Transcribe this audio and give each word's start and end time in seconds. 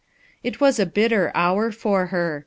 It 0.43 0.59
was 0.59 0.79
a 0.79 0.87
bitter 0.87 1.31
hour 1.35 1.71
for 1.71 2.07
her. 2.07 2.39